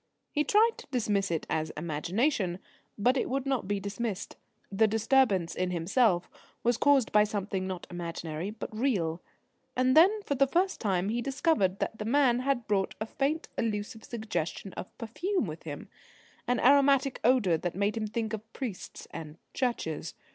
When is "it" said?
1.29-1.45, 3.17-3.29